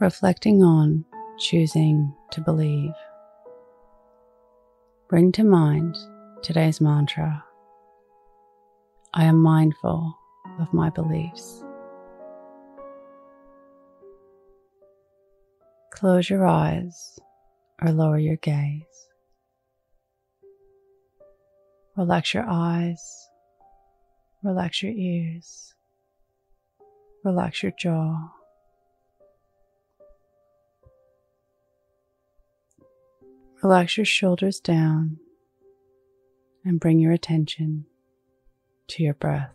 reflecting 0.00 0.62
on 0.62 1.04
choosing 1.38 2.14
to 2.30 2.40
believe. 2.40 2.94
Bring 5.08 5.30
to 5.32 5.44
mind 5.44 5.94
today's 6.42 6.80
mantra 6.80 7.44
I 9.12 9.24
am 9.24 9.42
mindful 9.42 10.16
of 10.60 10.72
my 10.72 10.88
beliefs. 10.88 11.62
Close 15.92 16.30
your 16.30 16.46
eyes 16.46 17.18
or 17.82 17.90
lower 17.90 18.18
your 18.18 18.36
gaze. 18.36 18.84
Relax 21.96 22.32
your 22.32 22.46
eyes, 22.48 23.28
relax 24.44 24.82
your 24.82 24.92
ears, 24.92 25.74
relax 27.24 27.62
your 27.62 27.72
jaw. 27.72 28.39
Relax 33.62 33.96
your 33.96 34.06
shoulders 34.06 34.58
down 34.60 35.18
and 36.64 36.80
bring 36.80 36.98
your 36.98 37.12
attention 37.12 37.84
to 38.88 39.02
your 39.02 39.14
breath. 39.14 39.52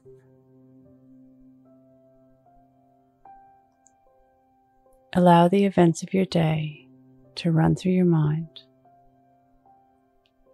Allow 5.14 5.48
the 5.48 5.66
events 5.66 6.04
of 6.04 6.14
your 6.14 6.26
day 6.26 6.88
to 7.36 7.52
run 7.52 7.76
through 7.76 7.94
your 7.94 8.06
mind 8.06 8.62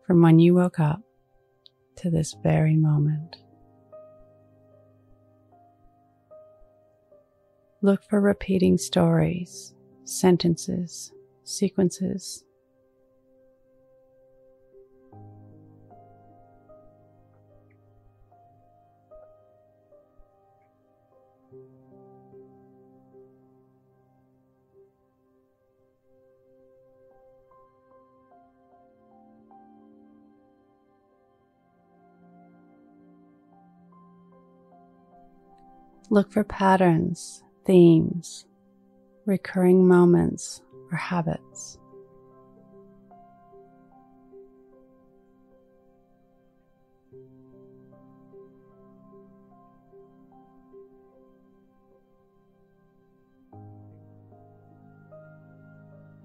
from 0.05 0.21
when 0.21 0.39
you 0.39 0.53
woke 0.53 0.79
up 0.79 1.01
to 1.97 2.09
this 2.09 2.35
very 2.43 2.75
moment. 2.75 3.37
Look 7.81 8.03
for 8.03 8.21
repeating 8.21 8.77
stories, 8.77 9.73
sentences, 10.03 11.11
sequences 11.43 12.43
Look 36.11 36.29
for 36.29 36.43
patterns, 36.43 37.41
themes, 37.65 38.45
recurring 39.25 39.87
moments, 39.87 40.61
or 40.91 40.97
habits. 40.97 41.77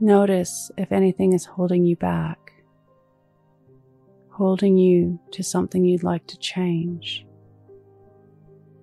Notice 0.00 0.72
if 0.76 0.90
anything 0.90 1.32
is 1.32 1.44
holding 1.44 1.84
you 1.84 1.94
back, 1.94 2.64
holding 4.32 4.76
you 4.76 5.20
to 5.30 5.44
something 5.44 5.84
you'd 5.84 6.02
like 6.02 6.26
to 6.26 6.38
change 6.38 7.25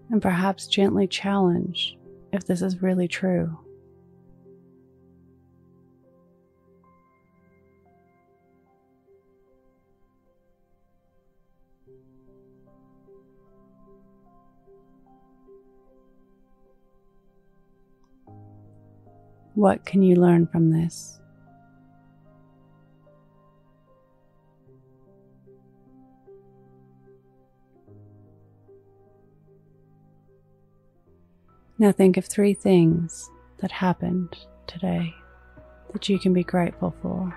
and 0.10 0.22
perhaps 0.22 0.68
gently 0.68 1.08
challenge 1.08 1.98
if 2.32 2.46
this 2.46 2.62
is 2.62 2.82
really 2.82 3.08
true. 3.08 3.58
What 19.56 19.86
can 19.86 20.02
you 20.02 20.16
learn 20.16 20.48
from 20.48 20.72
this? 20.72 21.20
Now 31.80 31.92
think 31.92 32.18
of 32.18 32.26
three 32.26 32.54
things 32.54 33.30
that 33.58 33.72
happened 33.72 34.38
today 34.68 35.14
that 35.92 36.08
you 36.08 36.20
can 36.20 36.34
be 36.34 36.44
grateful 36.44 36.94
for. 37.02 37.36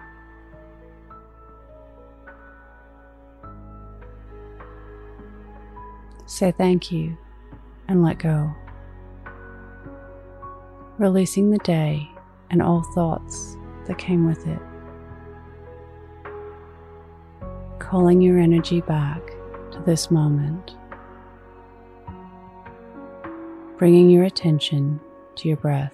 Say 6.26 6.52
thank 6.52 6.92
you 6.92 7.16
and 7.88 8.02
let 8.02 8.19
go. 8.19 8.52
Releasing 10.98 11.50
the 11.50 11.58
day 11.58 12.10
and 12.50 12.60
all 12.60 12.82
thoughts 12.94 13.56
that 13.86 13.96
came 13.96 14.26
with 14.26 14.46
it. 14.46 14.58
Calling 17.78 18.20
your 18.20 18.38
energy 18.38 18.80
back 18.82 19.25
to 19.70 19.82
this 19.86 20.10
moment 20.10 20.75
bringing 23.78 24.09
your 24.09 24.25
attention 24.25 25.00
to 25.37 25.48
your 25.48 25.56
breath. 25.59 25.92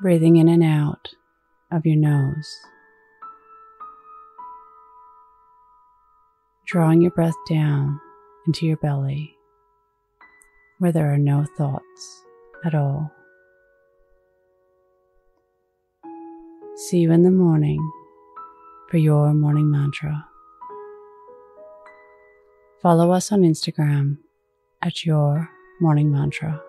Breathing 0.00 0.36
in 0.36 0.48
and 0.48 0.64
out 0.64 1.14
of 1.70 1.86
your 1.86 1.96
nose. 1.96 2.58
Drawing 6.66 7.00
your 7.02 7.12
breath 7.12 7.34
down 7.48 8.00
into 8.46 8.66
your 8.66 8.78
belly 8.78 9.36
where 10.78 10.90
there 10.90 11.12
are 11.12 11.18
no 11.18 11.44
thoughts 11.56 12.24
at 12.64 12.74
all. 12.74 13.12
See 16.74 16.98
you 16.98 17.12
in 17.12 17.22
the 17.22 17.30
morning 17.30 17.78
for 18.90 18.96
your 18.96 19.32
morning 19.32 19.70
mantra. 19.70 20.26
Follow 22.80 23.12
us 23.12 23.30
on 23.30 23.42
Instagram 23.42 24.18
at 24.82 25.04
your 25.04 25.48
morning 25.80 26.10
mantra. 26.10 26.60